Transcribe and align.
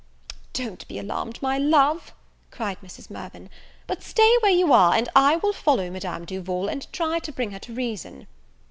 "Don't 0.53 0.87
be 0.87 0.97
alarmed, 0.97 1.39
my 1.43 1.59
love," 1.59 2.11
cried 2.49 2.81
Mrs. 2.81 3.11
Mirvan, 3.11 3.51
"but 3.85 4.01
stay 4.01 4.35
where 4.41 4.51
you 4.51 4.73
are, 4.73 4.95
and 4.95 5.07
I 5.15 5.35
will 5.35 5.53
follow 5.53 5.91
Madame 5.91 6.25
Duval, 6.25 6.69
and 6.69 6.91
try 6.91 7.19
to 7.19 7.31
bring 7.31 7.51
her 7.51 7.59
to 7.59 7.71
reason." 7.71 8.25